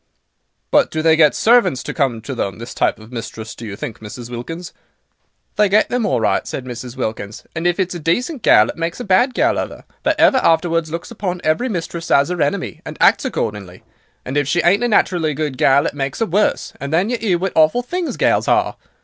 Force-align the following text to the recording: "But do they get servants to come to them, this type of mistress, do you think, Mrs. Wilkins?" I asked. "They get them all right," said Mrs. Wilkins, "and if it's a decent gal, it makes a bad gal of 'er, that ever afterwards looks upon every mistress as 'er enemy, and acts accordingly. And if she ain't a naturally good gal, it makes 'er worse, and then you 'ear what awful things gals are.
"But 0.71 0.89
do 0.89 1.03
they 1.03 1.15
get 1.15 1.35
servants 1.35 1.83
to 1.83 1.93
come 1.93 2.21
to 2.21 2.33
them, 2.33 2.57
this 2.57 2.73
type 2.73 2.97
of 2.97 3.11
mistress, 3.11 3.53
do 3.53 3.67
you 3.67 3.75
think, 3.75 3.99
Mrs. 3.99 4.31
Wilkins?" 4.31 4.73
I 4.73 4.73
asked. 4.85 5.57
"They 5.57 5.69
get 5.69 5.89
them 5.89 6.07
all 6.07 6.19
right," 6.19 6.47
said 6.47 6.65
Mrs. 6.65 6.97
Wilkins, 6.97 7.43
"and 7.55 7.67
if 7.67 7.79
it's 7.79 7.93
a 7.93 7.99
decent 7.99 8.41
gal, 8.41 8.69
it 8.69 8.77
makes 8.77 8.99
a 8.99 9.03
bad 9.03 9.35
gal 9.35 9.59
of 9.59 9.69
'er, 9.69 9.83
that 10.01 10.19
ever 10.19 10.39
afterwards 10.39 10.89
looks 10.89 11.11
upon 11.11 11.39
every 11.43 11.69
mistress 11.69 12.09
as 12.09 12.31
'er 12.31 12.41
enemy, 12.41 12.81
and 12.83 12.97
acts 12.99 13.25
accordingly. 13.25 13.83
And 14.25 14.37
if 14.37 14.47
she 14.47 14.63
ain't 14.63 14.83
a 14.83 14.87
naturally 14.87 15.35
good 15.35 15.55
gal, 15.55 15.85
it 15.85 15.93
makes 15.93 16.19
'er 16.19 16.25
worse, 16.25 16.73
and 16.79 16.91
then 16.91 17.11
you 17.11 17.17
'ear 17.21 17.37
what 17.37 17.53
awful 17.55 17.83
things 17.83 18.17
gals 18.17 18.47
are. 18.47 18.77